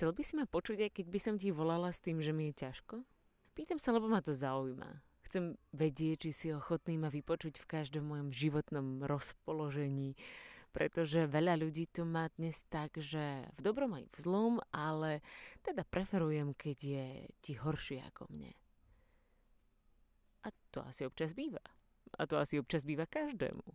Chcel 0.00 0.16
by 0.16 0.24
si 0.24 0.32
ma 0.32 0.48
počuť, 0.48 0.88
aj 0.88 0.92
keď 0.96 1.06
by 1.12 1.20
som 1.20 1.36
ti 1.36 1.52
volala 1.52 1.92
s 1.92 2.00
tým, 2.00 2.24
že 2.24 2.32
mi 2.32 2.48
je 2.48 2.64
ťažko? 2.64 3.04
Pýtam 3.52 3.76
sa, 3.76 3.92
lebo 3.92 4.08
ma 4.08 4.24
to 4.24 4.32
zaujíma. 4.32 4.96
Chcem 5.28 5.60
vedieť, 5.76 6.24
či 6.24 6.30
si 6.32 6.48
ochotný 6.56 6.96
ma 6.96 7.12
vypočuť 7.12 7.60
v 7.60 7.68
každom 7.68 8.08
mojom 8.08 8.32
životnom 8.32 9.04
rozpoložení, 9.04 10.16
pretože 10.72 11.28
veľa 11.28 11.60
ľudí 11.60 11.84
to 11.92 12.08
má 12.08 12.32
dnes 12.40 12.64
tak, 12.72 12.96
že 12.96 13.44
v 13.52 13.60
dobrom 13.60 13.92
aj 13.92 14.08
v 14.08 14.16
zlom, 14.16 14.64
ale 14.72 15.20
teda 15.60 15.84
preferujem, 15.84 16.56
keď 16.56 16.76
je 16.80 17.06
ti 17.44 17.52
horšie 17.60 18.00
ako 18.08 18.24
mne. 18.32 18.56
A 20.40 20.54
to 20.72 20.80
asi 20.80 21.04
občas 21.04 21.36
býva. 21.36 21.60
A 22.16 22.24
to 22.24 22.40
asi 22.40 22.56
občas 22.56 22.88
býva 22.88 23.04
každému. 23.04 23.68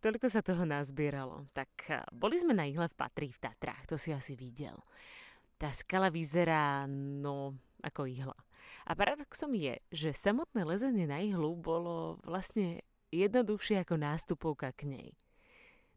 Toľko 0.00 0.24
sa 0.32 0.40
toho 0.40 0.64
nazbieralo. 0.64 1.52
Tak 1.52 1.68
boli 2.16 2.40
sme 2.40 2.56
na 2.56 2.64
ihle 2.64 2.88
v 2.88 2.96
Patrí 2.96 3.28
v 3.28 3.44
Tatrách, 3.44 3.92
to 3.92 4.00
si 4.00 4.16
asi 4.16 4.32
videl. 4.32 4.80
Tá 5.56 5.72
skala 5.72 6.12
vyzerá, 6.12 6.84
no, 6.90 7.56
ako 7.80 8.04
ihla. 8.08 8.36
A 8.86 8.92
paradoxom 8.94 9.56
je, 9.56 9.80
že 9.90 10.14
samotné 10.14 10.62
lezenie 10.62 11.08
na 11.08 11.18
ihlu 11.18 11.56
bolo 11.56 12.20
vlastne 12.22 12.84
jednoduchšie 13.10 13.82
ako 13.82 13.96
nástupovka 13.96 14.70
k 14.76 14.86
nej. 14.86 15.08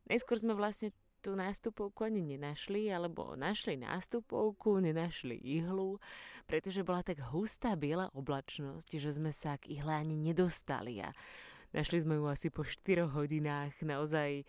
Neskôr 0.09 0.39
sme 0.41 0.57
vlastne 0.57 0.95
tú 1.19 1.35
nástupovku 1.35 2.07
ani 2.07 2.23
nenašli, 2.23 2.87
alebo 2.87 3.35
našli 3.35 3.75
nástupovku, 3.75 4.79
nenašli 4.79 5.35
ihlu, 5.43 5.99
pretože 6.47 6.81
bola 6.81 7.03
tak 7.03 7.19
hustá 7.29 7.75
biela 7.75 8.07
oblačnosť, 8.15 8.89
že 8.95 9.11
sme 9.19 9.35
sa 9.35 9.59
k 9.59 9.75
ihle 9.75 9.91
ani 9.91 10.15
nedostali 10.15 11.03
a 11.03 11.11
našli 11.75 12.01
sme 12.01 12.17
ju 12.17 12.25
asi 12.31 12.47
po 12.47 12.63
4 12.63 13.05
hodinách 13.11 13.75
naozaj 13.83 14.47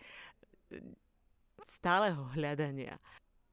stáleho 1.66 2.30
hľadania. 2.38 2.96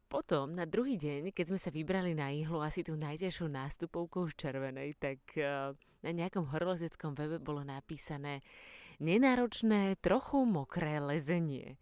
Potom, 0.08 0.56
na 0.56 0.64
druhý 0.64 0.96
deň, 0.96 1.36
keď 1.36 1.46
sme 1.52 1.60
sa 1.60 1.68
vybrali 1.68 2.16
na 2.16 2.32
ihlu 2.32 2.64
asi 2.64 2.80
tú 2.80 2.96
najťažšou 2.96 3.52
nástupovkou 3.52 4.32
z 4.32 4.40
červenej, 4.40 4.96
tak 4.96 5.20
uh, 5.36 5.76
na 6.00 6.12
nejakom 6.16 6.48
horolezeckom 6.48 7.12
webe 7.12 7.44
bolo 7.44 7.60
napísané 7.68 8.40
nenáročné, 9.04 10.00
trochu 10.00 10.48
mokré 10.48 11.04
lezenie. 11.04 11.76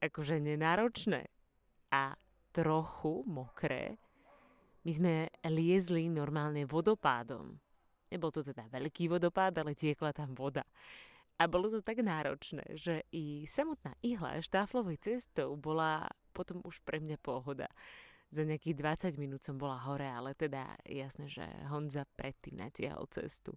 Akože 0.00 0.40
nenáročné 0.40 1.28
a 1.92 2.16
trochu 2.56 3.20
mokré. 3.28 4.00
My 4.88 4.92
sme 4.96 5.14
liezli 5.44 6.08
normálne 6.08 6.64
vodopádom. 6.64 7.52
Nebol 8.08 8.32
to 8.32 8.40
teda 8.40 8.64
veľký 8.72 9.12
vodopád, 9.12 9.60
ale 9.60 9.76
tiekla 9.76 10.16
tam 10.16 10.32
voda. 10.32 10.64
A 11.36 11.44
bolo 11.44 11.68
to 11.68 11.84
tak 11.84 12.00
náročné, 12.00 12.64
že 12.80 13.04
i 13.12 13.44
samotná 13.44 13.92
ihla 14.00 14.40
štáflovej 14.40 15.00
cestou 15.00 15.56
bola 15.56 16.08
potom 16.32 16.64
už 16.64 16.80
pre 16.82 16.98
mňa 16.98 17.20
pohoda. 17.20 17.68
Za 18.32 18.48
nejakých 18.48 19.12
20 19.12 19.20
minút 19.20 19.44
som 19.44 19.60
bola 19.60 19.76
hore, 19.84 20.08
ale 20.08 20.32
teda 20.32 20.72
jasné, 20.88 21.28
že 21.28 21.44
Honza 21.68 22.08
predtým 22.16 22.56
natiahol 22.56 23.04
cestu. 23.12 23.52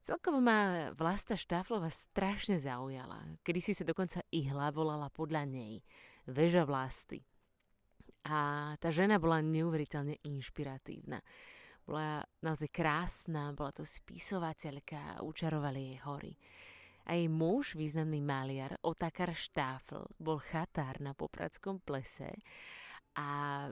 Celkovo 0.00 0.40
ma 0.40 0.92
Vlasta 0.96 1.36
Štáflova 1.36 1.88
strašne 1.92 2.56
zaujala. 2.56 3.40
Kedy 3.44 3.60
si 3.60 3.72
sa 3.76 3.84
dokonca 3.84 4.24
ihla 4.32 4.72
volala 4.72 5.08
podľa 5.12 5.48
nej. 5.48 5.80
Veža 6.28 6.68
Vlasty. 6.68 7.20
A 8.28 8.72
tá 8.76 8.88
žena 8.92 9.16
bola 9.16 9.40
neuveriteľne 9.40 10.20
inšpiratívna. 10.24 11.20
Bola 11.84 12.20
naozaj 12.44 12.68
krásna, 12.68 13.56
bola 13.56 13.72
to 13.72 13.84
spisovateľka 13.84 15.24
učarovali 15.24 15.80
jej 15.92 15.98
hory. 16.04 16.32
A 17.10 17.18
jej 17.18 17.26
muž, 17.26 17.74
významný 17.74 18.22
maliar, 18.22 18.78
Otakar 18.86 19.34
Štáfl, 19.34 20.06
bol 20.22 20.38
chatár 20.38 21.02
na 21.02 21.10
Popradskom 21.10 21.82
plese 21.82 22.30
a 23.18 23.66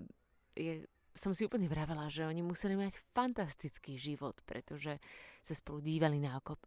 je, 0.58 0.82
som 1.14 1.30
si 1.30 1.46
úplne 1.46 1.70
vravela, 1.70 2.10
že 2.10 2.26
oni 2.26 2.42
museli 2.42 2.74
mať 2.74 2.98
fantastický 3.14 3.94
život, 3.94 4.42
pretože 4.42 4.98
sa 5.38 5.54
spolu 5.54 5.78
dívali 5.78 6.18
na 6.18 6.34
okop, 6.34 6.58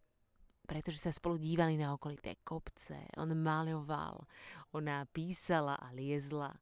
pretože 0.64 0.96
sa 0.96 1.12
spolu 1.12 1.36
dívali 1.36 1.76
na 1.76 1.92
okolité 1.92 2.40
kopce, 2.40 3.04
on 3.20 3.28
maľoval, 3.36 4.24
ona 4.72 5.04
písala 5.12 5.76
a 5.76 5.92
liezla. 5.92 6.56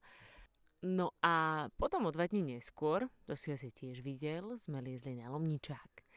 No 0.91 1.15
a 1.23 1.67
potom 1.79 2.09
o 2.09 2.11
dva 2.11 2.27
dní 2.27 2.59
neskôr, 2.59 3.07
to 3.31 3.39
si 3.39 3.55
asi 3.55 3.71
tiež 3.71 4.03
videl, 4.03 4.59
sme 4.59 4.83
liezli 4.83 5.23
na 5.23 5.31
Lomničák. 5.31 6.10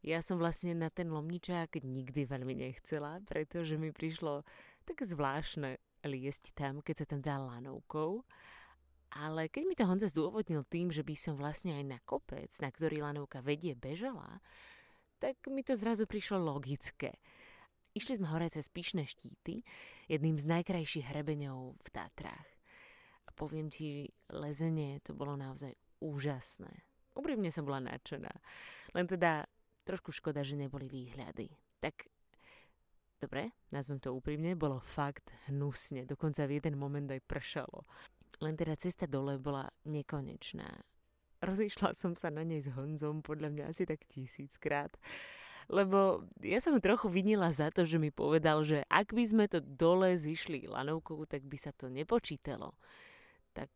Ja 0.00 0.24
som 0.24 0.40
vlastne 0.40 0.72
na 0.72 0.88
ten 0.88 1.12
lomničák 1.12 1.76
nikdy 1.84 2.24
veľmi 2.24 2.56
nechcela, 2.56 3.20
pretože 3.28 3.76
mi 3.76 3.92
prišlo 3.92 4.48
tak 4.88 5.04
zvláštne 5.04 5.76
liesť 6.08 6.56
tam, 6.56 6.80
keď 6.80 7.04
sa 7.04 7.06
tam 7.06 7.20
dá 7.20 7.36
lanovkou. 7.36 8.24
Ale 9.10 9.50
keď 9.50 9.62
mi 9.66 9.74
to 9.74 9.84
Honza 9.84 10.08
zdôvodnil 10.08 10.64
tým, 10.70 10.88
že 10.94 11.02
by 11.02 11.14
som 11.18 11.34
vlastne 11.34 11.74
aj 11.74 11.84
na 11.84 11.98
kopec, 12.06 12.48
na 12.62 12.70
ktorý 12.70 13.02
lanovka 13.02 13.42
vedie, 13.42 13.74
bežala, 13.74 14.38
tak 15.18 15.36
mi 15.50 15.60
to 15.66 15.74
zrazu 15.74 16.06
prišlo 16.06 16.38
logické. 16.40 17.18
Išli 17.90 18.22
sme 18.22 18.30
hore 18.30 18.46
cez 18.54 18.70
Píšne 18.70 19.02
štíty, 19.02 19.66
jedným 20.06 20.38
z 20.38 20.46
najkrajších 20.46 21.10
hrebeňov 21.10 21.74
v 21.74 21.88
Tatrách. 21.90 22.48
A 23.26 23.30
poviem 23.34 23.66
ti, 23.66 24.06
lezenie 24.30 25.02
to 25.02 25.10
bolo 25.10 25.34
naozaj 25.34 25.74
úžasné. 25.98 26.70
Úprimne 27.18 27.50
som 27.50 27.66
bola 27.66 27.82
nadšená. 27.82 28.30
Len 28.94 29.06
teda 29.10 29.49
Trošku 29.84 30.12
škoda, 30.12 30.44
že 30.44 30.58
neboli 30.58 30.86
výhľady. 30.86 31.50
Tak 31.80 32.06
Dobre, 33.20 33.52
nazvem 33.68 34.00
to 34.00 34.16
úprimne, 34.16 34.56
bolo 34.56 34.80
fakt 34.80 35.28
hnusne, 35.44 36.08
dokonca 36.08 36.48
v 36.48 36.56
jeden 36.56 36.80
moment 36.80 37.04
aj 37.04 37.20
pršalo. 37.28 37.84
Len 38.40 38.56
teda 38.56 38.72
cesta 38.80 39.04
dole 39.04 39.36
bola 39.36 39.68
nekonečná. 39.84 40.80
Rozišla 41.44 41.92
som 41.92 42.16
sa 42.16 42.32
na 42.32 42.48
nej 42.48 42.64
s 42.64 42.72
Honzom 42.72 43.20
podľa 43.20 43.52
mňa 43.52 43.64
asi 43.68 43.84
tak 43.84 44.08
tisíckrát. 44.08 44.96
Lebo 45.68 46.24
ja 46.40 46.64
som 46.64 46.80
trochu 46.80 47.12
vinila 47.12 47.52
za 47.52 47.68
to, 47.68 47.84
že 47.84 48.00
mi 48.00 48.08
povedal, 48.08 48.64
že 48.64 48.88
ak 48.88 49.12
by 49.12 49.24
sme 49.28 49.44
to 49.52 49.60
dole 49.60 50.16
zišli 50.16 50.64
lanovkou, 50.64 51.28
tak 51.28 51.44
by 51.44 51.60
sa 51.60 51.76
to 51.76 51.92
nepočítalo. 51.92 52.72
Tak 53.52 53.68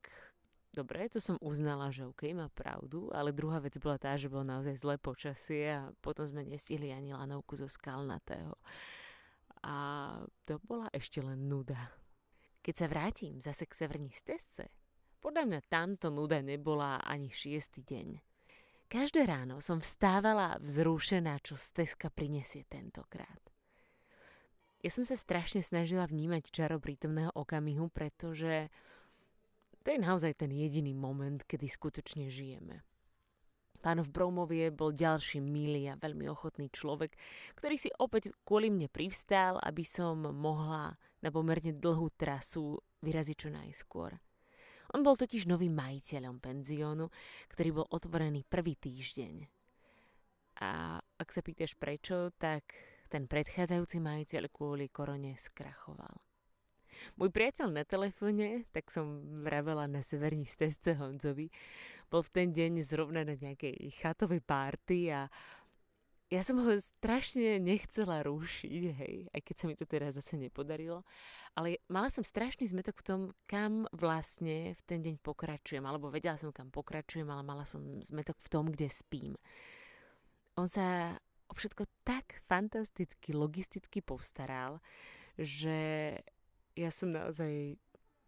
Dobre, 0.75 1.07
to 1.07 1.23
som 1.23 1.39
uznala, 1.39 1.95
že 1.95 2.03
OK, 2.03 2.35
má 2.35 2.51
pravdu, 2.51 3.07
ale 3.15 3.31
druhá 3.31 3.63
vec 3.63 3.79
bola 3.79 3.95
tá, 3.95 4.19
že 4.19 4.27
bolo 4.27 4.43
naozaj 4.43 4.83
zlé 4.83 4.99
počasie 4.99 5.71
a 5.71 5.95
potom 6.03 6.27
sme 6.27 6.43
nestihli 6.43 6.91
ani 6.91 7.15
lanovku 7.15 7.55
zo 7.55 7.71
skalnatého. 7.71 8.59
A 9.63 9.77
to 10.43 10.59
bola 10.67 10.91
ešte 10.91 11.23
len 11.23 11.47
nuda. 11.47 11.95
Keď 12.59 12.75
sa 12.75 12.87
vrátim 12.91 13.39
zase 13.39 13.71
k 13.71 13.87
severní 13.87 14.11
stezce, 14.11 14.67
podľa 15.23 15.47
mňa 15.47 15.61
tamto 15.71 16.11
nuda 16.11 16.43
nebola 16.43 16.99
ani 17.07 17.31
šiestý 17.31 17.87
deň. 17.87 18.19
Každé 18.91 19.31
ráno 19.31 19.63
som 19.63 19.79
vstávala 19.79 20.59
vzrušená, 20.59 21.39
čo 21.39 21.55
stezka 21.55 22.11
prinesie 22.11 22.67
tentokrát. 22.67 23.41
Ja 24.83 24.91
som 24.91 25.07
sa 25.07 25.15
strašne 25.15 25.63
snažila 25.65 26.05
vnímať 26.05 26.51
čaro 26.51 26.83
prítomného 26.83 27.33
okamihu, 27.33 27.89
pretože 27.95 28.69
to 29.85 29.93
je 29.93 30.01
naozaj 30.01 30.41
ten 30.41 30.49
jediný 30.49 30.97
moment, 30.97 31.45
kedy 31.45 31.69
skutočne 31.69 32.33
žijeme. 32.33 32.81
Pán 33.85 34.01
v 34.01 34.09
Broumovie 34.09 34.73
bol 34.73 34.97
ďalší 34.97 35.45
milý 35.45 35.93
a 35.93 36.01
veľmi 36.01 36.25
ochotný 36.33 36.73
človek, 36.73 37.13
ktorý 37.53 37.77
si 37.77 37.93
opäť 38.01 38.33
kvôli 38.41 38.73
mne 38.73 38.89
privstál, 38.89 39.61
aby 39.61 39.85
som 39.85 40.25
mohla 40.25 40.97
na 41.21 41.29
pomerne 41.29 41.77
dlhú 41.77 42.09
trasu 42.17 42.81
vyraziť 43.05 43.37
čo 43.37 43.53
najskôr. 43.53 44.17
On 44.97 45.05
bol 45.05 45.21
totiž 45.21 45.45
novým 45.45 45.77
majiteľom 45.77 46.41
penziónu, 46.41 47.13
ktorý 47.53 47.85
bol 47.85 47.87
otvorený 47.93 48.49
prvý 48.49 48.81
týždeň. 48.81 49.53
A 50.65 50.97
ak 50.97 51.29
sa 51.29 51.45
pýtaš 51.45 51.77
prečo, 51.77 52.33
tak 52.41 52.73
ten 53.13 53.29
predchádzajúci 53.29 54.01
majiteľ 54.01 54.49
kvôli 54.49 54.89
korone 54.89 55.37
skrachoval. 55.37 56.34
Môj 57.17 57.31
priateľ 57.31 57.71
na 57.71 57.85
telefóne, 57.87 58.67
tak 58.75 58.91
som 58.91 59.23
vravela 59.43 59.87
na 59.87 60.01
severní 60.01 60.45
stezce 60.45 60.97
Honzovi, 60.99 61.49
bol 62.09 62.23
v 62.23 62.33
ten 62.33 62.49
deň 62.55 62.83
zrovna 62.85 63.27
na 63.27 63.35
nejakej 63.35 63.91
chatovej 63.99 64.43
párty 64.45 65.11
a 65.11 65.27
ja 66.33 66.41
som 66.41 66.57
ho 66.59 66.73
strašne 66.81 67.61
nechcela 67.63 68.25
rušiť, 68.25 68.83
hej, 68.97 69.15
aj 69.31 69.41
keď 69.45 69.55
sa 69.55 69.65
mi 69.71 69.75
to 69.77 69.87
teraz 69.87 70.17
zase 70.19 70.35
nepodarilo, 70.41 71.07
ale 71.55 71.79
mala 71.87 72.09
som 72.11 72.27
strašný 72.27 72.67
zmetok 72.67 73.05
v 73.05 73.07
tom, 73.07 73.21
kam 73.47 73.87
vlastne 73.95 74.75
v 74.75 74.83
ten 74.89 75.05
deň 75.05 75.21
pokračujem, 75.21 75.85
alebo 75.85 76.11
vedela 76.11 76.41
som, 76.41 76.51
kam 76.51 76.73
pokračujem, 76.75 77.29
ale 77.29 77.45
mala 77.47 77.69
som 77.69 77.81
zmetok 78.01 78.41
v 78.41 78.51
tom, 78.51 78.67
kde 78.73 78.91
spím. 78.91 79.39
On 80.59 80.67
sa 80.67 81.15
o 81.47 81.53
všetko 81.55 81.87
tak 82.03 82.41
fantasticky, 82.49 83.37
logisticky 83.37 84.01
postaral, 84.01 84.81
že 85.37 86.19
ja 86.75 86.91
som 86.91 87.11
naozaj 87.15 87.79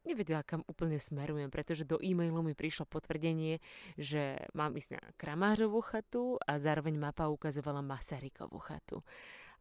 nevedela, 0.07 0.47
kam 0.47 0.63
úplne 0.71 0.97
smerujem, 1.03 1.51
pretože 1.51 1.83
do 1.83 1.99
e-mailu 1.99 2.41
mi 2.47 2.55
prišlo 2.55 2.87
potvrdenie, 2.87 3.59
že 3.99 4.39
mám 4.55 4.79
ísť 4.79 4.91
na 4.95 5.03
Kramářovú 5.19 5.83
chatu 5.83 6.39
a 6.47 6.63
zároveň 6.63 6.95
mapa 6.95 7.27
ukazovala 7.27 7.83
Masarykovú 7.83 8.63
chatu. 8.63 9.03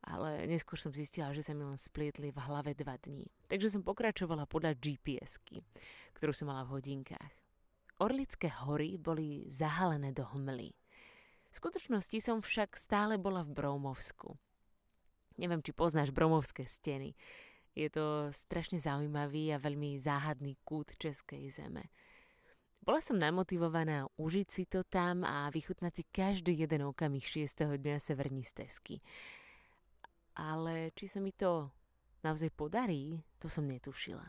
Ale 0.06 0.46
neskôr 0.46 0.78
som 0.78 0.94
zistila, 0.94 1.34
že 1.34 1.42
sa 1.42 1.58
mi 1.58 1.66
len 1.66 1.82
splietli 1.82 2.30
v 2.30 2.38
hlave 2.38 2.78
dva 2.78 2.94
dní. 3.02 3.26
Takže 3.50 3.74
som 3.74 3.82
pokračovala 3.82 4.46
podľa 4.46 4.78
GPS-ky, 4.78 5.66
ktorú 6.14 6.30
som 6.30 6.54
mala 6.54 6.62
v 6.62 6.78
hodinkách. 6.78 7.34
Orlické 7.98 8.54
hory 8.54 9.02
boli 9.02 9.50
zahalené 9.50 10.14
do 10.14 10.30
hmly. 10.30 10.78
V 11.50 11.54
skutočnosti 11.58 12.20
som 12.22 12.44
však 12.44 12.78
stále 12.78 13.18
bola 13.18 13.42
v 13.42 13.56
Bromovsku. 13.56 14.38
Neviem, 15.42 15.64
či 15.64 15.74
poznáš 15.74 16.14
Bromovské 16.14 16.68
steny. 16.70 17.18
Je 17.76 17.92
to 17.92 18.32
strašne 18.32 18.80
zaujímavý 18.80 19.52
a 19.52 19.60
veľmi 19.60 20.00
záhadný 20.00 20.56
kút 20.64 20.96
Českej 20.96 21.52
zeme. 21.52 21.92
Bola 22.80 23.04
som 23.04 23.20
namotivovaná 23.20 24.08
užiť 24.16 24.48
si 24.48 24.64
to 24.64 24.88
tam 24.88 25.28
a 25.28 25.52
vychutnať 25.52 25.92
si 25.92 26.04
každý 26.08 26.56
jeden 26.56 26.88
okamih 26.88 27.26
6. 27.28 27.76
dňa 27.76 28.00
Severní 28.00 28.48
stezky. 28.48 29.04
Ale 30.40 30.96
či 30.96 31.12
sa 31.12 31.20
mi 31.20 31.36
to 31.36 31.68
naozaj 32.24 32.48
podarí, 32.56 33.20
to 33.44 33.52
som 33.52 33.68
netušila. 33.68 34.24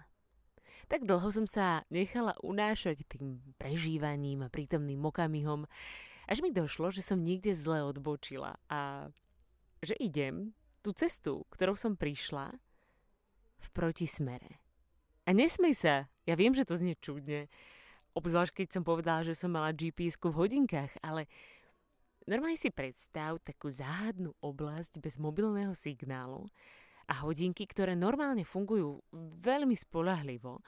Tak 0.90 1.06
dlho 1.06 1.28
som 1.30 1.46
sa 1.46 1.86
nechala 1.86 2.34
unášať 2.42 3.06
tým 3.06 3.38
prežívaním 3.62 4.42
a 4.42 4.52
prítomným 4.52 5.06
okamihom, 5.06 5.70
až 6.26 6.42
mi 6.42 6.50
došlo, 6.50 6.90
že 6.90 7.06
som 7.06 7.22
niekde 7.22 7.54
zle 7.54 7.86
odbočila 7.86 8.58
a 8.66 9.06
že 9.84 9.94
idem 10.02 10.50
tú 10.82 10.90
cestu, 10.90 11.46
ktorou 11.54 11.78
som 11.78 11.94
prišla, 11.94 12.56
v 13.60 13.68
protismere. 13.72 14.60
A 15.26 15.34
nesmej 15.34 15.74
sa, 15.74 15.94
ja 16.24 16.34
viem, 16.38 16.54
že 16.54 16.66
to 16.66 16.78
znie 16.78 16.94
čudne, 16.98 17.50
obzvlášť 18.14 18.62
keď 18.62 18.68
som 18.78 18.82
povedala, 18.86 19.26
že 19.26 19.34
som 19.34 19.50
mala 19.50 19.74
gps 19.74 20.16
v 20.20 20.32
hodinkách, 20.32 20.92
ale 21.02 21.26
normálne 22.24 22.56
si 22.56 22.70
predstav 22.70 23.42
takú 23.42 23.68
záhadnú 23.68 24.32
oblasť 24.38 25.02
bez 25.02 25.18
mobilného 25.18 25.74
signálu, 25.74 26.46
a 27.06 27.22
hodinky, 27.22 27.66
ktoré 27.70 27.94
normálne 27.94 28.42
fungujú 28.42 28.98
veľmi 29.42 29.78
spolahlivo, 29.78 30.58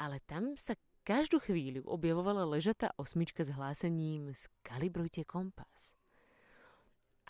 ale 0.00 0.24
tam 0.24 0.56
sa 0.56 0.72
každú 1.04 1.40
chvíľu 1.40 1.84
objavovala 1.84 2.48
ležatá 2.48 2.92
osmička 2.96 3.44
s 3.44 3.52
hlásením 3.52 4.32
skalibrujte 4.32 5.24
kompas. 5.28 5.99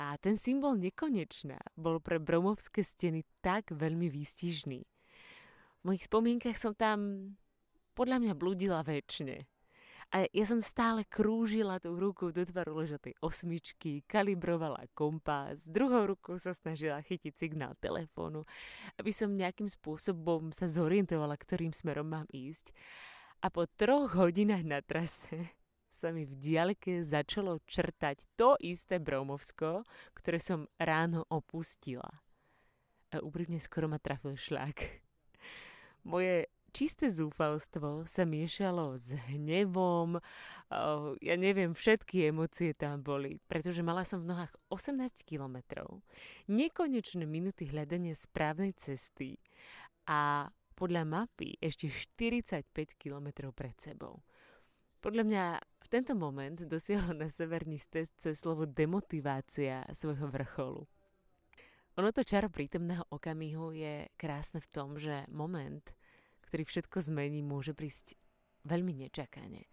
A 0.01 0.17
ten 0.17 0.41
symbol 0.41 0.81
nekonečná 0.81 1.61
bol 1.77 2.01
pre 2.01 2.17
bromovské 2.17 2.81
steny 2.81 3.21
tak 3.45 3.69
veľmi 3.69 4.09
výstižný. 4.09 4.81
V 4.81 5.83
mojich 5.85 6.09
spomienkach 6.09 6.57
som 6.57 6.73
tam 6.73 7.29
podľa 7.93 8.17
mňa 8.25 8.33
blúdila 8.33 8.81
väčšine. 8.81 9.45
A 10.11 10.27
ja 10.33 10.45
som 10.49 10.59
stále 10.65 11.05
krúžila 11.05 11.79
tú 11.79 11.95
ruku 11.95 12.33
do 12.33 12.43
tvaru 12.43 12.83
ležatej 12.83 13.15
osmičky, 13.23 14.03
kalibrovala 14.09 14.89
kompás, 14.91 15.71
druhou 15.71 16.17
rukou 16.17 16.35
sa 16.35 16.51
snažila 16.51 16.99
chytiť 16.99 17.37
signál 17.37 17.79
telefónu, 17.79 18.43
aby 18.99 19.15
som 19.15 19.31
nejakým 19.31 19.71
spôsobom 19.71 20.51
sa 20.51 20.67
zorientovala, 20.67 21.39
ktorým 21.39 21.71
smerom 21.71 22.09
mám 22.11 22.27
ísť. 22.33 22.73
A 23.45 23.53
po 23.53 23.69
troch 23.69 24.17
hodinách 24.17 24.67
na 24.67 24.83
trase 24.83 25.60
sa 26.01 26.17
mi 26.17 26.25
v 26.25 26.33
diaľke 26.41 27.05
začalo 27.05 27.61
črtať 27.69 28.25
to 28.41 28.57
isté 28.65 28.97
Bromovsko, 28.97 29.85
ktoré 30.17 30.41
som 30.41 30.65
ráno 30.81 31.29
opustila. 31.29 32.09
A 33.13 33.21
úprimne 33.21 33.61
skoro 33.61 33.85
ma 33.85 34.01
trafil 34.01 34.41
šľak. 34.41 35.05
Moje 36.09 36.49
čisté 36.73 37.13
zúfalstvo 37.13 38.09
sa 38.09 38.25
miešalo 38.25 38.97
s 38.97 39.13
hnevom, 39.29 40.17
ja 41.21 41.35
neviem, 41.37 41.77
všetky 41.77 42.31
emócie 42.31 42.73
tam 42.73 43.05
boli, 43.05 43.37
pretože 43.51 43.85
mala 43.85 44.07
som 44.07 44.25
v 44.25 44.33
nohách 44.33 44.55
18 44.73 45.27
kilometrov, 45.27 46.01
nekonečné 46.49 47.27
minuty 47.27 47.69
hľadania 47.69 48.17
správnej 48.17 48.73
cesty 48.79 49.37
a 50.07 50.49
podľa 50.79 51.05
mapy 51.05 51.61
ešte 51.61 51.91
45 51.93 52.71
kilometrov 52.97 53.53
pred 53.53 53.77
sebou. 53.77 54.25
Podľa 55.05 55.25
mňa 55.27 55.45
tento 55.91 56.15
moment 56.15 56.55
dosiahlo 56.55 57.19
na 57.19 57.27
severní 57.27 57.83
cez 57.83 58.15
slovo 58.39 58.63
demotivácia 58.63 59.83
svojho 59.91 60.31
vrcholu. 60.31 60.87
Ono 61.99 62.09
to 62.15 62.23
čaro 62.23 62.47
prítomného 62.47 63.03
okamihu 63.11 63.75
je 63.75 64.07
krásne 64.15 64.63
v 64.63 64.71
tom, 64.71 64.95
že 64.95 65.27
moment, 65.27 65.83
ktorý 66.47 66.63
všetko 66.63 67.03
zmení, 67.11 67.43
môže 67.43 67.75
prísť 67.75 68.15
veľmi 68.63 69.03
nečakane. 69.03 69.67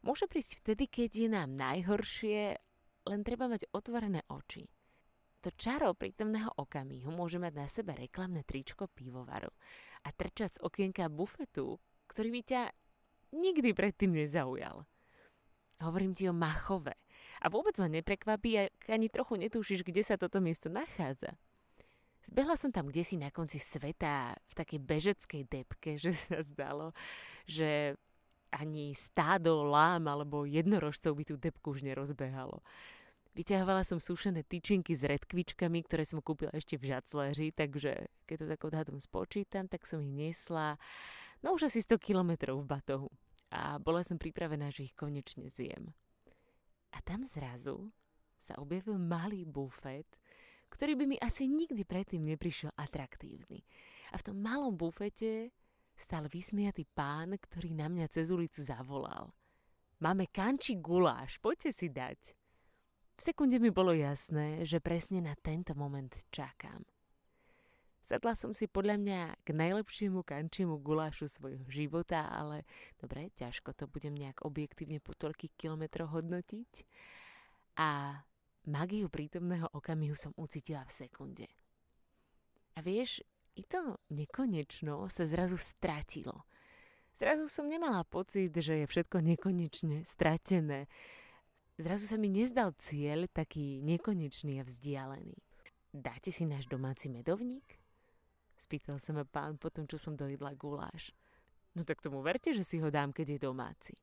Môže 0.00 0.24
prísť 0.24 0.64
vtedy, 0.64 0.88
keď 0.88 1.10
je 1.12 1.28
nám 1.28 1.52
najhoršie, 1.52 2.56
len 3.04 3.20
treba 3.20 3.52
mať 3.52 3.68
otvorené 3.76 4.24
oči. 4.32 4.64
To 5.44 5.52
čaro 5.54 5.94
prítomného 5.94 6.50
okamihu 6.56 7.12
môže 7.12 7.36
mať 7.36 7.52
na 7.54 7.66
sebe 7.68 7.92
reklamné 7.94 8.42
tričko 8.42 8.88
pivovaru 8.90 9.52
a 10.02 10.08
trčať 10.10 10.58
z 10.58 10.62
okienka 10.64 11.06
bufetu, 11.12 11.78
ktorý 12.10 12.40
by 12.40 12.42
ťa 12.42 12.62
nikdy 13.36 13.70
predtým 13.76 14.16
nezaujal. 14.16 14.88
Hovorím 15.78 16.14
ti 16.14 16.26
o 16.26 16.34
Machove. 16.34 16.94
A 17.38 17.46
vôbec 17.46 17.78
ma 17.78 17.86
neprekvapí, 17.86 18.66
ak 18.66 18.90
ani 18.90 19.06
trochu 19.06 19.38
netušíš, 19.38 19.86
kde 19.86 20.02
sa 20.02 20.18
toto 20.18 20.42
miesto 20.42 20.66
nachádza. 20.66 21.38
Zbehla 22.26 22.58
som 22.58 22.74
tam 22.74 22.90
kde 22.90 23.06
si 23.06 23.14
na 23.14 23.30
konci 23.30 23.62
sveta 23.62 24.34
v 24.34 24.54
takej 24.58 24.80
bežeckej 24.82 25.42
depke, 25.46 25.94
že 25.96 26.10
sa 26.12 26.42
zdalo, 26.42 26.90
že 27.46 27.94
ani 28.50 28.96
stádo 28.96 29.62
lám 29.62 30.08
alebo 30.10 30.48
jednorožcov 30.48 31.14
by 31.14 31.24
tú 31.24 31.34
depku 31.38 31.76
už 31.76 31.86
nerozbehalo. 31.86 32.64
Vyťahovala 33.38 33.86
som 33.86 34.02
sušené 34.02 34.42
tyčinky 34.42 34.98
s 34.98 35.06
redkvičkami, 35.06 35.86
ktoré 35.86 36.02
som 36.02 36.18
kúpila 36.18 36.50
ešte 36.50 36.74
v 36.74 36.90
žacléři, 36.90 37.54
takže 37.54 38.10
keď 38.26 38.36
to 38.42 38.46
tak 38.50 38.60
odhadom 38.66 38.98
spočítam, 38.98 39.70
tak 39.70 39.86
som 39.86 40.02
ich 40.02 40.10
nesla 40.10 40.74
no 41.38 41.54
už 41.54 41.70
asi 41.70 41.78
100 41.78 42.02
kilometrov 42.02 42.58
v 42.58 42.66
batohu. 42.66 43.10
A 43.48 43.80
bola 43.80 44.04
som 44.04 44.20
pripravená, 44.20 44.68
že 44.68 44.88
ich 44.88 44.94
konečne 44.96 45.48
zjem. 45.48 45.92
A 46.92 46.98
tam 47.04 47.24
zrazu 47.24 47.88
sa 48.36 48.56
objavil 48.60 49.00
malý 49.00 49.44
bufet, 49.48 50.06
ktorý 50.68 51.00
by 51.00 51.04
mi 51.08 51.16
asi 51.18 51.48
nikdy 51.48 51.82
predtým 51.84 52.24
neprišiel 52.28 52.72
atraktívny. 52.76 53.64
A 54.12 54.20
v 54.20 54.24
tom 54.24 54.36
malom 54.40 54.76
bufete 54.76 55.52
stál 55.96 56.28
vysmiatý 56.28 56.84
pán, 56.92 57.34
ktorý 57.40 57.72
na 57.72 57.88
mňa 57.88 58.06
cez 58.12 58.28
ulicu 58.28 58.60
zavolal. 58.60 59.32
Máme 59.98 60.30
kanči 60.30 60.78
guláš, 60.78 61.42
poďte 61.42 61.74
si 61.74 61.90
dať. 61.90 62.38
V 63.18 63.20
sekunde 63.20 63.58
mi 63.58 63.74
bolo 63.74 63.90
jasné, 63.90 64.62
že 64.62 64.78
presne 64.78 65.18
na 65.18 65.34
tento 65.34 65.74
moment 65.74 66.14
čakám. 66.30 66.86
Sadla 68.08 68.32
som 68.32 68.56
si 68.56 68.64
podľa 68.64 68.96
mňa 68.96 69.20
k 69.44 69.52
najlepšiemu 69.52 70.24
kančiemu 70.24 70.80
gulášu 70.80 71.28
svojho 71.28 71.60
života, 71.68 72.24
ale 72.24 72.64
dobre, 72.96 73.28
ťažko 73.36 73.76
to 73.76 73.84
budem 73.84 74.16
nejak 74.16 74.48
objektívne 74.48 74.96
po 74.96 75.12
toľkých 75.12 75.52
kilometroch 75.60 76.16
hodnotiť. 76.16 76.88
A 77.76 78.16
Magiu 78.64 79.12
prítomného 79.12 79.68
okamihu 79.76 80.16
som 80.16 80.32
ucítila 80.40 80.88
v 80.88 80.96
sekunde. 81.04 81.52
A 82.76 82.84
vieš, 82.84 83.20
i 83.60 83.64
to 83.68 84.00
nekonečno 84.08 85.12
sa 85.12 85.28
zrazu 85.28 85.60
stratilo. 85.60 86.48
Zrazu 87.12 87.44
som 87.52 87.68
nemala 87.68 88.08
pocit, 88.08 88.56
že 88.56 88.84
je 88.84 88.86
všetko 88.88 89.20
nekonečne 89.20 90.08
stratené. 90.08 90.88
Zrazu 91.76 92.08
sa 92.08 92.16
mi 92.16 92.32
nezdal 92.32 92.72
cieľ 92.80 93.28
taký 93.28 93.84
nekonečný 93.84 94.60
a 94.60 94.64
vzdialený. 94.64 95.36
Dáte 95.92 96.32
si 96.32 96.48
náš 96.48 96.64
domáci 96.72 97.12
medovník? 97.12 97.77
Spýtal 98.58 98.98
sa 98.98 99.14
ma 99.14 99.22
pán 99.22 99.54
po 99.54 99.70
tom, 99.70 99.86
čo 99.86 99.96
som 99.96 100.18
dojedla 100.18 100.58
guláš. 100.58 101.14
No 101.78 101.86
tak 101.86 102.02
tomu 102.02 102.18
verte, 102.26 102.50
že 102.50 102.66
si 102.66 102.82
ho 102.82 102.90
dám, 102.90 103.14
keď 103.14 103.38
je 103.38 103.46
domáci. 103.46 103.94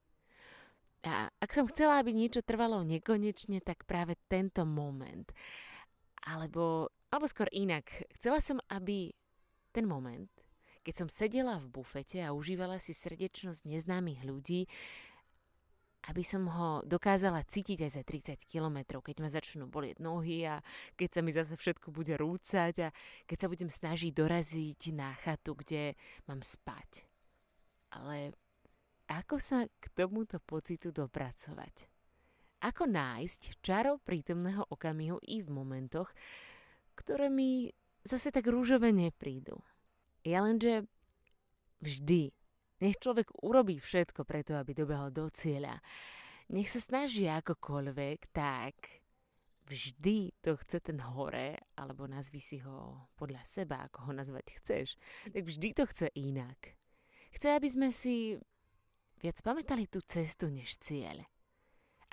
A 1.06 1.30
ak 1.30 1.52
som 1.54 1.70
chcela, 1.70 2.00
aby 2.00 2.16
niečo 2.16 2.42
trvalo 2.42 2.82
nekonečne, 2.82 3.62
tak 3.62 3.86
práve 3.86 4.18
tento 4.26 4.64
moment. 4.66 5.28
Alebo, 6.26 6.90
alebo 7.12 7.28
skôr 7.30 7.52
inak. 7.54 7.86
Chcela 8.18 8.42
som, 8.42 8.58
aby 8.74 9.14
ten 9.70 9.86
moment, 9.86 10.32
keď 10.82 11.06
som 11.06 11.10
sedela 11.12 11.62
v 11.62 11.68
bufete 11.70 12.24
a 12.24 12.34
užívala 12.34 12.82
si 12.82 12.96
srdečnosť 12.96 13.68
neznámych 13.68 14.24
ľudí, 14.24 14.66
aby 16.06 16.22
som 16.22 16.46
ho 16.46 16.70
dokázala 16.86 17.42
cítiť 17.42 17.90
aj 17.90 17.92
za 17.98 18.04
30 18.06 18.46
kilometrov, 18.46 19.02
keď 19.02 19.16
ma 19.26 19.30
začnú 19.30 19.66
bolieť 19.66 19.98
nohy 19.98 20.46
a 20.46 20.62
keď 20.94 21.10
sa 21.10 21.22
mi 21.26 21.32
zase 21.34 21.58
všetko 21.58 21.90
bude 21.90 22.14
rúcať 22.14 22.76
a 22.86 22.94
keď 23.26 23.38
sa 23.42 23.48
budem 23.50 23.70
snažiť 23.74 24.12
doraziť 24.14 24.82
na 24.94 25.18
chatu, 25.18 25.58
kde 25.58 25.98
mám 26.30 26.46
spať. 26.46 27.10
Ale 27.90 28.38
ako 29.10 29.42
sa 29.42 29.66
k 29.66 29.86
tomuto 29.98 30.38
pocitu 30.42 30.94
dopracovať? 30.94 31.90
Ako 32.66 32.90
nájsť 32.90 33.62
čaro 33.62 34.02
prítomného 34.02 34.66
okamihu 34.70 35.22
i 35.26 35.42
v 35.42 35.50
momentoch, 35.54 36.10
ktoré 36.98 37.30
mi 37.30 37.70
zase 38.06 38.30
tak 38.30 38.50
rúžové 38.50 38.94
neprídu. 38.94 39.62
Ja 40.26 40.42
lenže 40.42 40.90
vždy, 41.86 42.34
nech 42.84 43.00
človek 43.00 43.32
urobí 43.44 43.80
všetko 43.80 44.28
preto, 44.28 44.60
aby 44.60 44.76
dobehol 44.76 45.12
do 45.12 45.32
cieľa. 45.32 45.80
Nech 46.52 46.70
sa 46.70 46.84
snaží 46.84 47.26
akokoľvek, 47.26 48.20
tak 48.36 49.02
vždy 49.66 50.36
to 50.46 50.54
chce 50.62 50.78
ten 50.86 51.02
hore, 51.02 51.58
alebo 51.74 52.06
nazvi 52.06 52.38
si 52.38 52.62
ho 52.62 53.10
podľa 53.18 53.42
seba, 53.48 53.90
ako 53.90 54.10
ho 54.10 54.12
nazvať 54.14 54.46
chceš, 54.62 54.88
tak 55.34 55.42
vždy 55.42 55.74
to 55.74 55.84
chce 55.90 56.08
inak. 56.14 56.78
Chce, 57.34 57.48
aby 57.52 57.68
sme 57.68 57.90
si 57.90 58.38
viac 59.20 59.42
pamätali 59.42 59.90
tú 59.90 60.06
cestu 60.06 60.54
než 60.54 60.78
cieľ. 60.78 61.26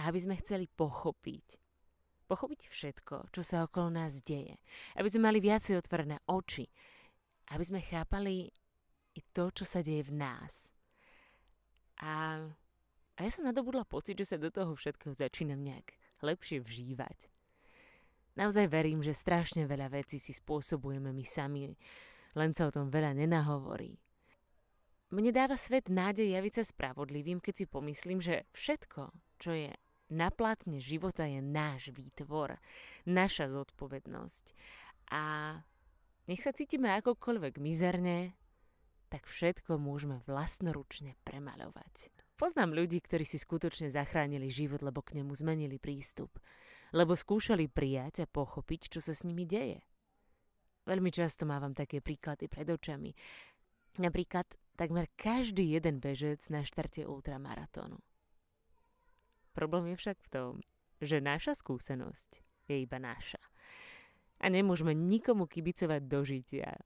A 0.01 0.09
aby 0.09 0.19
sme 0.19 0.41
chceli 0.41 0.67
pochopiť, 0.67 1.61
pochopiť 2.27 2.61
všetko, 2.73 3.31
čo 3.31 3.43
sa 3.45 3.69
okolo 3.69 3.93
nás 3.93 4.25
deje. 4.25 4.57
Aby 4.97 5.09
sme 5.13 5.29
mali 5.29 5.39
viacej 5.39 5.77
otvorené 5.77 6.19
oči. 6.27 6.67
Aby 7.53 7.65
sme 7.69 7.81
chápali 7.85 8.49
i 9.13 9.21
to, 9.33 9.53
čo 9.53 9.65
sa 9.69 9.85
deje 9.85 10.09
v 10.09 10.17
nás. 10.17 10.73
A, 12.01 12.43
a 13.15 13.19
ja 13.21 13.31
som 13.31 13.47
nadobudla 13.47 13.87
pocit, 13.87 14.19
že 14.19 14.35
sa 14.35 14.37
do 14.41 14.49
toho 14.49 14.75
všetkého 14.75 15.15
začínam 15.15 15.61
nejak 15.61 15.95
lepšie 16.25 16.63
vžívať. 16.63 17.29
Naozaj 18.33 18.73
verím, 18.73 19.05
že 19.05 19.13
strašne 19.13 19.69
veľa 19.69 19.93
vecí 19.93 20.17
si 20.17 20.33
spôsobujeme 20.33 21.13
my 21.13 21.25
sami, 21.29 21.69
len 22.33 22.51
sa 22.57 22.69
o 22.69 22.75
tom 22.75 22.89
veľa 22.89 23.13
nenahovorí. 23.13 24.01
Mne 25.13 25.29
dáva 25.29 25.61
svet 25.61 25.93
nádej 25.93 26.33
javiť 26.33 26.53
sa 26.57 26.65
spravodlivým, 26.65 27.45
keď 27.45 27.55
si 27.61 27.65
pomyslím, 27.69 28.25
že 28.25 28.49
všetko, 28.57 29.13
čo 29.37 29.53
je 29.53 29.69
na 30.09 30.33
platne 30.33 30.81
života, 30.81 31.29
je 31.29 31.45
náš 31.45 31.93
výtvor, 31.93 32.57
naša 33.05 33.53
zodpovednosť. 33.53 34.57
A 35.13 35.57
nech 36.25 36.41
sa 36.41 36.57
cítime 36.57 36.89
akokoľvek 36.97 37.61
mizerne, 37.61 38.33
tak 39.13 39.29
všetko 39.29 39.77
môžeme 39.77 40.25
vlastnoručne 40.25 41.21
premaľovať. 41.29 42.09
Poznám 42.41 42.73
ľudí, 42.73 42.97
ktorí 43.05 43.29
si 43.29 43.37
skutočne 43.37 43.93
zachránili 43.93 44.49
život, 44.49 44.81
lebo 44.81 45.05
k 45.05 45.21
nemu 45.21 45.37
zmenili 45.37 45.77
prístup. 45.77 46.41
Lebo 46.97 47.13
skúšali 47.13 47.69
prijať 47.69 48.25
a 48.25 48.27
pochopiť, 48.27 48.97
čo 48.97 49.05
sa 49.05 49.13
s 49.13 49.29
nimi 49.29 49.45
deje. 49.45 49.85
Veľmi 50.89 51.13
často 51.13 51.45
mávam 51.45 51.77
také 51.77 52.01
príklady 52.01 52.49
pred 52.49 52.65
očami. 52.67 53.13
Napríklad 54.01 54.49
takmer 54.81 55.13
každý 55.15 55.77
jeden 55.77 56.01
bežec 56.01 56.41
na 56.49 56.65
štarte 56.65 57.05
ultramaratónu. 57.05 58.01
Problém 59.53 59.93
je 59.93 60.01
však 60.01 60.17
v 60.25 60.29
tom, 60.33 60.53
že 61.05 61.21
naša 61.21 61.53
skúsenosť 61.53 62.41
je 62.73 62.77
iba 62.81 62.97
naša. 62.97 63.39
A 64.41 64.49
nemôžeme 64.49 64.97
nikomu 64.97 65.45
kibicovať 65.45 66.01
do 66.09 66.25
žitia. 66.25 66.81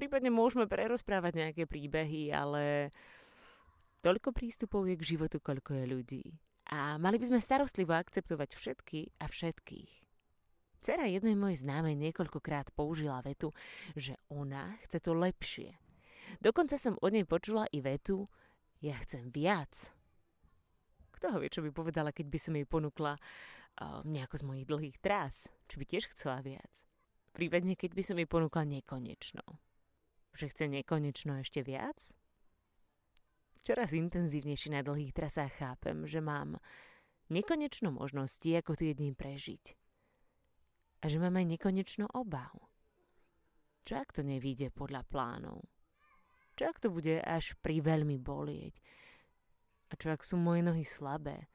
Prípadne 0.00 0.32
môžeme 0.32 0.64
prerozprávať 0.64 1.32
nejaké 1.36 1.68
príbehy, 1.68 2.32
ale 2.32 2.88
toľko 4.00 4.32
prístupov 4.32 4.88
je 4.88 4.96
k 4.96 5.04
životu, 5.12 5.36
koľko 5.44 5.76
je 5.76 5.84
ľudí. 5.84 6.24
A 6.72 6.96
mali 6.96 7.20
by 7.20 7.28
sme 7.28 7.44
starostlivo 7.44 7.92
akceptovať 7.92 8.56
všetky 8.56 9.20
a 9.20 9.28
všetkých. 9.28 9.92
Cera 10.80 11.04
jednej 11.04 11.36
mojej 11.36 11.60
známej 11.60 12.00
niekoľkokrát 12.00 12.72
použila 12.72 13.20
vetu, 13.20 13.52
že 13.92 14.16
ona 14.32 14.80
chce 14.88 15.04
to 15.04 15.12
lepšie– 15.12 15.76
Dokonca 16.38 16.78
som 16.78 16.94
od 17.02 17.10
nej 17.10 17.26
počula 17.26 17.66
i 17.74 17.82
vetu, 17.82 18.30
ja 18.78 18.94
chcem 19.02 19.34
viac. 19.34 19.90
Kto 21.10 21.34
ho 21.34 21.38
vie, 21.42 21.50
čo 21.50 21.64
by 21.66 21.74
povedala, 21.74 22.14
keď 22.14 22.26
by 22.30 22.38
som 22.38 22.54
jej 22.54 22.66
ponúkla 22.68 23.18
uh, 23.18 24.00
nejako 24.06 24.38
z 24.38 24.46
mojich 24.46 24.66
dlhých 24.70 24.98
trás? 25.02 25.50
Či 25.66 25.74
by 25.82 25.84
tiež 25.90 26.04
chcela 26.14 26.38
viac? 26.44 26.70
Prípadne, 27.34 27.74
keď 27.74 27.90
by 27.98 28.02
som 28.06 28.16
jej 28.16 28.28
ponúkla 28.30 28.62
nekonečno. 28.62 29.42
Že 30.40 30.56
chce 30.56 30.64
nekonečno 30.72 31.36
ešte 31.44 31.60
viac? 31.60 32.16
Čoraz 33.60 33.92
intenzívnejšie 33.92 34.72
na 34.72 34.80
dlhých 34.80 35.12
trasách 35.12 35.52
chápem, 35.60 36.08
že 36.08 36.24
mám 36.24 36.56
nekonečno 37.28 37.92
možnosti, 37.92 38.48
ako 38.48 38.72
tie 38.72 38.96
dní 38.96 39.12
prežiť. 39.12 39.76
A 41.04 41.12
že 41.12 41.20
mám 41.20 41.36
aj 41.36 41.44
nekonečno 41.44 42.08
obav. 42.16 42.56
Čo 43.84 44.00
ak 44.00 44.16
to 44.16 44.24
nevíde 44.24 44.72
podľa 44.72 45.04
plánov? 45.12 45.68
Čo 46.56 46.72
ak 46.72 46.80
to 46.80 46.88
bude 46.88 47.20
až 47.20 47.52
pri 47.60 47.84
veľmi 47.84 48.16
bolieť? 48.16 48.80
A 49.92 50.00
čo 50.00 50.08
ak 50.08 50.24
sú 50.24 50.40
moje 50.40 50.64
nohy 50.64 50.88
slabé? 50.88 51.52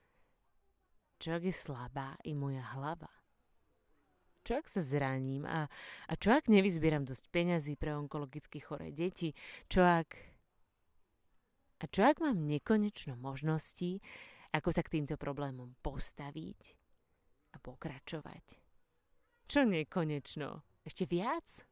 Čo 1.18 1.42
ak 1.42 1.50
je 1.50 1.56
slabá 1.58 2.22
i 2.22 2.38
moja 2.38 2.62
hlava? 2.78 3.25
Čo 4.46 4.62
ak 4.62 4.70
sa 4.70 4.82
zraním 4.86 5.50
a, 5.50 5.66
a 6.06 6.14
čo 6.14 6.30
ak 6.30 6.46
nevyzbieram 6.54 7.02
dosť 7.02 7.34
peňazí 7.34 7.74
pre 7.82 7.98
onkologicky 7.98 8.62
choré 8.62 8.94
deti? 8.94 9.34
Čo 9.66 9.82
ak... 9.82 10.10
A 11.82 11.86
čo 11.90 12.06
ak 12.06 12.22
mám 12.22 12.46
nekonečno 12.46 13.18
možností, 13.18 14.06
ako 14.54 14.70
sa 14.70 14.86
k 14.86 15.02
týmto 15.02 15.18
problémom 15.18 15.74
postaviť 15.82 16.62
a 17.52 17.60
pokračovať? 17.60 18.46
Čo 19.50 19.66
nekonečno? 19.66 20.62
Ešte 20.86 21.10
viac? 21.10 21.66